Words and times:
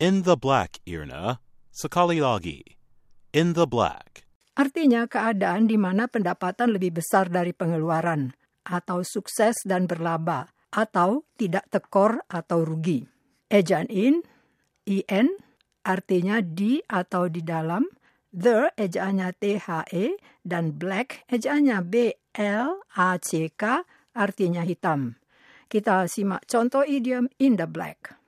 In 0.00 0.24
the 0.24 0.32
black, 0.32 0.80
Irna. 0.88 1.44
Sekali 1.68 2.24
lagi. 2.24 2.64
In 3.36 3.52
the 3.52 3.68
black. 3.68 4.24
Artinya 4.56 5.04
keadaan 5.04 5.68
di 5.68 5.76
mana 5.76 6.08
pendapatan 6.08 6.72
lebih 6.72 7.04
besar 7.04 7.28
dari 7.28 7.52
pengeluaran, 7.52 8.32
atau 8.64 9.04
sukses 9.04 9.60
dan 9.60 9.84
berlaba, 9.84 10.48
atau 10.72 11.28
tidak 11.36 11.68
tekor 11.68 12.24
atau 12.32 12.64
rugi. 12.64 13.04
Ejaan 13.52 13.92
in, 13.92 14.24
in, 14.88 15.36
artinya 15.84 16.40
di 16.40 16.80
atau 16.88 17.28
di 17.28 17.44
dalam, 17.44 17.84
the 18.32 18.72
ejaannya 18.80 19.36
THE, 19.36 20.16
dan 20.40 20.80
black 20.80 21.28
ejaannya 21.28 21.76
B-L-A-C-K, 21.84 23.62
artinya 24.16 24.64
hitam. 24.64 25.20
Kita 25.68 26.08
simak 26.08 26.48
contoh 26.48 26.88
idiom 26.88 27.28
in 27.36 27.60
the 27.60 27.68
black. 27.68 28.19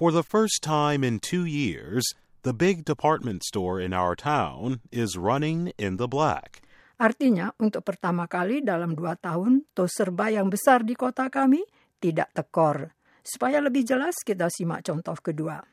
For 0.00 0.08
the 0.08 0.24
first 0.24 0.64
time 0.64 1.04
in 1.04 1.20
two 1.20 1.44
years, 1.44 2.00
the 2.40 2.56
big 2.56 2.88
department 2.88 3.44
store 3.44 3.84
in 3.84 3.92
our 3.92 4.16
town 4.16 4.80
is 4.88 5.20
running 5.20 5.76
in 5.76 6.00
the 6.00 6.08
black. 6.08 6.64
Artinya, 6.96 7.52
untuk 7.60 7.84
pertama 7.84 8.24
kali 8.24 8.64
dalam 8.64 8.96
dua 8.96 9.20
tahun, 9.20 9.68
tos 9.76 9.92
serba 9.92 10.32
yang 10.32 10.48
besar 10.48 10.88
di 10.88 10.96
kota 10.96 11.28
kami 11.28 11.60
tidak 12.00 12.32
tekor. 12.32 12.96
Supaya 13.20 13.60
lebih 13.60 13.84
jelas, 13.84 14.16
kita 14.24 14.48
simak 14.48 14.88
contoh 14.88 15.20
kedua. 15.20 15.68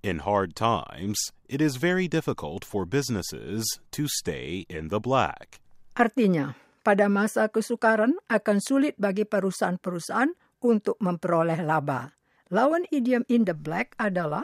In 0.00 0.24
hard 0.24 0.56
times, 0.56 1.20
it 1.44 1.60
is 1.60 1.76
very 1.76 2.08
difficult 2.08 2.64
for 2.64 2.88
businesses 2.88 3.68
to 3.92 4.08
stay 4.08 4.64
in 4.72 4.88
the 4.88 5.04
black. 5.04 5.60
Artinya, 6.00 6.56
pada 6.80 7.12
masa 7.12 7.52
kesukaran 7.52 8.16
akan 8.24 8.56
sulit 8.64 8.96
bagi 8.96 9.28
perusahaan-perusahaan 9.28 10.32
untuk 10.64 10.96
memperoleh 10.96 11.60
laba. 11.60 12.19
Lawan 12.50 12.82
idiom 12.90 13.22
in 13.30 13.46
the 13.46 13.54
black 13.54 13.94
adalah 13.94 14.42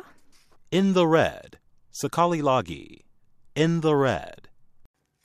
In 0.71 0.95
the 0.95 1.11
red. 1.11 1.59
Sekali 1.91 2.39
lagi. 2.39 3.03
In 3.59 3.83
the 3.83 3.99
red. 3.99 4.47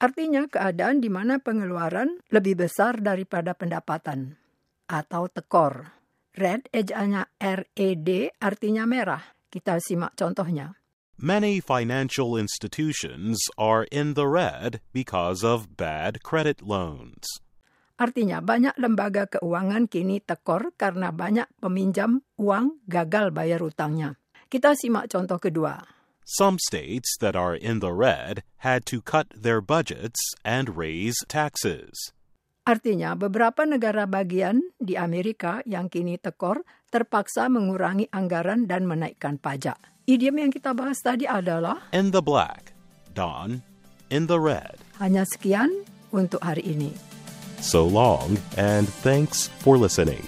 artinya 0.01 0.49
keadaan 0.49 0.97
di 0.97 1.13
mana 1.13 1.37
pengeluaran 1.37 2.25
lebih 2.33 2.57
besar 2.65 2.97
daripada 2.97 3.53
pendapatan 3.53 4.33
atau 4.89 5.29
tekor. 5.29 5.93
Red 6.33 6.73
ejaannya 6.73 7.29
R-E-D 7.37 8.41
artinya 8.41 8.89
merah. 8.89 9.21
Kita 9.51 9.77
simak 9.77 10.17
contohnya. 10.17 10.73
Many 11.21 11.61
financial 11.61 12.33
institutions 12.33 13.37
are 13.61 13.85
in 13.93 14.17
the 14.17 14.25
red 14.25 14.81
because 14.89 15.45
of 15.45 15.77
bad 15.77 16.25
credit 16.25 16.65
loans. 16.65 17.29
Artinya 18.01 18.41
banyak 18.41 18.81
lembaga 18.81 19.29
keuangan 19.29 19.85
kini 19.85 20.25
tekor 20.25 20.73
karena 20.73 21.13
banyak 21.13 21.45
peminjam 21.61 22.25
uang 22.41 22.81
gagal 22.89 23.29
bayar 23.29 23.61
utangnya. 23.61 24.17
Kita 24.49 24.73
simak 24.73 25.05
contoh 25.13 25.37
kedua. 25.37 25.77
Some 26.25 26.57
states 26.57 27.13
that 27.21 27.37
are 27.37 27.53
in 27.53 27.77
the 27.77 27.93
red 27.93 28.41
had 28.65 28.89
to 28.89 29.05
cut 29.05 29.29
their 29.37 29.61
budgets 29.61 30.17
and 30.41 30.73
raise 30.73 31.13
taxes. 31.29 31.93
Artinya, 32.65 33.13
beberapa 33.13 33.69
negara 33.69 34.09
bagian 34.09 34.65
di 34.81 34.97
Amerika 34.97 35.61
yang 35.69 35.85
kini 35.85 36.17
tekor 36.17 36.65
terpaksa 36.89 37.53
mengurangi 37.53 38.09
anggaran 38.09 38.65
dan 38.65 38.89
menaikkan 38.89 39.37
pajak. 39.37 39.77
Idiom 40.09 40.41
yang 40.41 40.51
kita 40.53 40.73
bahas 40.73 40.97
tadi 41.05 41.29
adalah 41.29 41.85
In 41.93 42.09
the 42.09 42.21
black. 42.25 42.73
Don. 43.13 43.61
In 44.09 44.25
the 44.25 44.41
red. 44.41 44.81
hanya 44.97 45.21
sekian 45.25 45.69
untuk 46.09 46.41
hari 46.41 46.65
ini. 46.65 47.10
So 47.61 47.85
long, 47.85 48.37
and 48.57 48.87
thanks 48.87 49.47
for 49.47 49.77
listening. 49.77 50.25